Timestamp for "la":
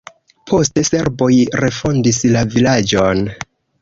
2.37-2.43